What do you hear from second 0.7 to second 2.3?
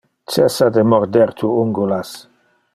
de morder tu ungulas.